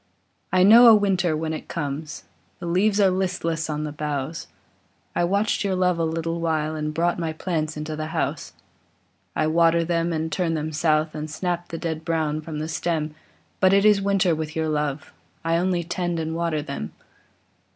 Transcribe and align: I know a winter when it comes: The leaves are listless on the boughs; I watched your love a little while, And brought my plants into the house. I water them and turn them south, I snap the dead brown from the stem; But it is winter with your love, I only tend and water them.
I 0.51 0.63
know 0.63 0.87
a 0.87 0.95
winter 0.95 1.37
when 1.37 1.53
it 1.53 1.67
comes: 1.67 2.23
The 2.57 2.65
leaves 2.65 2.99
are 2.99 3.11
listless 3.11 3.69
on 3.69 3.83
the 3.83 3.91
boughs; 3.91 4.47
I 5.15 5.23
watched 5.23 5.63
your 5.63 5.75
love 5.75 5.99
a 5.99 6.03
little 6.03 6.39
while, 6.41 6.75
And 6.75 6.91
brought 6.91 7.19
my 7.19 7.33
plants 7.33 7.77
into 7.77 7.95
the 7.95 8.07
house. 8.07 8.53
I 9.35 9.45
water 9.45 9.85
them 9.85 10.11
and 10.11 10.31
turn 10.31 10.55
them 10.55 10.71
south, 10.73 11.15
I 11.15 11.23
snap 11.27 11.67
the 11.67 11.77
dead 11.77 12.03
brown 12.03 12.41
from 12.41 12.57
the 12.57 12.67
stem; 12.67 13.13
But 13.59 13.73
it 13.73 13.85
is 13.85 14.01
winter 14.01 14.33
with 14.33 14.55
your 14.55 14.69
love, 14.69 15.13
I 15.45 15.57
only 15.57 15.83
tend 15.83 16.19
and 16.19 16.33
water 16.35 16.63
them. 16.63 16.93